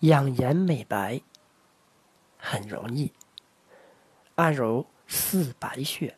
[0.00, 1.20] 养颜美白
[2.36, 3.12] 很容易。
[4.36, 6.16] 按揉四白穴，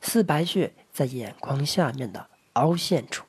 [0.00, 3.26] 四白穴在眼眶下面的凹陷处，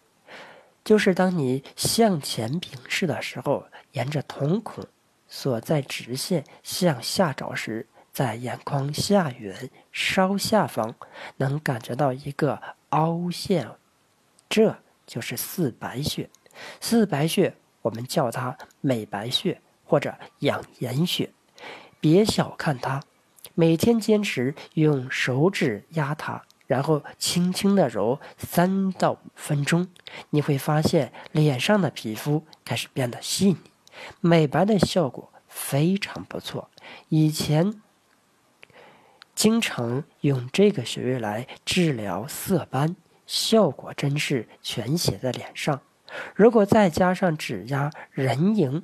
[0.84, 4.86] 就是当你向前平视的时候，沿着瞳孔
[5.28, 10.96] 所在直线向下找时，在眼眶下缘稍下方
[11.38, 13.70] 能感觉到一个凹陷，
[14.48, 16.30] 这就是四白穴。
[16.80, 21.32] 四白穴我们叫它美白穴或者养颜穴，
[22.00, 23.02] 别小看它。
[23.56, 29.88] 每天坚持用手指压它，然后轻轻的揉三到五分钟，
[30.30, 33.58] 你会发现脸上的皮肤开始变得细腻，
[34.22, 36.70] 美白的效果非常不错。
[37.10, 37.82] 以前
[39.34, 45.82] 经常用这个穴位来治疗色斑，效果真是全写在脸上。
[46.34, 48.84] 如果再加上指压人迎，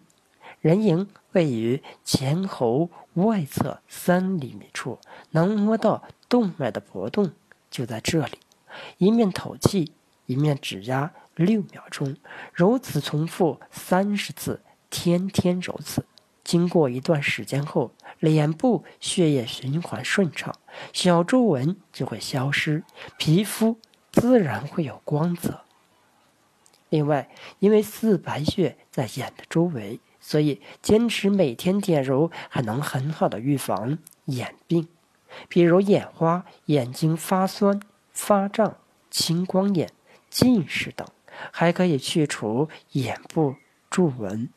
[0.66, 2.90] 人迎位于前喉。
[3.14, 4.98] 外侧三厘米处
[5.30, 7.32] 能摸到动脉的搏动，
[7.70, 8.40] 就在这里。
[8.98, 9.94] 一面吐气，
[10.26, 12.18] 一面指压六秒钟，
[12.52, 16.04] 如此重复三十次，天天如此。
[16.44, 20.55] 经过一段时间后，脸部血液循环顺畅，
[20.91, 22.84] 小皱纹就会消失，
[23.20, 23.77] 皮肤
[24.12, 25.62] 自然会有光泽。
[26.90, 27.29] 另外，
[27.60, 30.00] 因为四白穴在眼的周围。
[30.27, 34.87] 所以，坚持每天点揉，还能很好的预防眼病，
[35.48, 37.79] 比如眼花、眼睛发酸、
[38.12, 38.77] 发胀、
[39.12, 39.91] 青光眼、
[40.27, 41.07] 近视等，
[41.51, 43.55] 还可以去除眼部
[43.91, 44.49] 皱纹。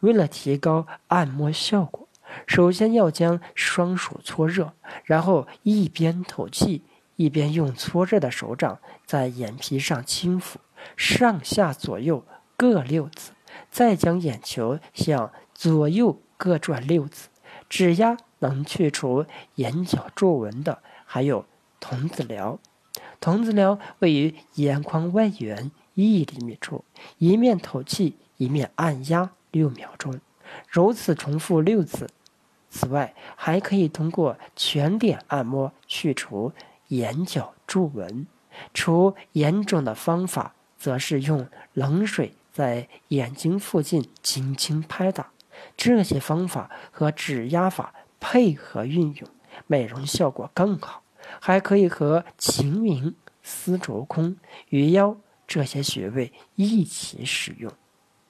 [0.00, 2.08] 为了提高按摩效果，
[2.46, 4.72] 首先要将双手搓热，
[5.04, 6.82] 然后一边吐气，
[7.16, 10.54] 一边用搓热的手掌在眼皮上轻抚，
[10.96, 12.24] 上下左右
[12.56, 13.33] 各六次。
[13.70, 17.28] 再将眼球向左右各转六次，
[17.68, 19.24] 指压能去除
[19.56, 21.44] 眼角皱纹的还有
[21.80, 22.58] 童子疗。
[23.20, 26.84] 童子疗位于眼眶外缘一厘米处，
[27.18, 30.20] 一面透气，一面按压六秒钟，
[30.68, 32.08] 如此重复六次。
[32.68, 36.52] 此外，还可以通过全脸按摩去除
[36.88, 38.26] 眼角皱纹。
[38.72, 42.34] 除严重的方法，则是用冷水。
[42.54, 45.32] 在眼睛附近轻轻拍打，
[45.76, 49.28] 这些方法和指压法配合运用，
[49.66, 51.02] 美容效果更好。
[51.40, 54.36] 还可以和晴明、丝竹空、
[54.68, 55.16] 鱼腰
[55.48, 57.72] 这些穴位一起使用。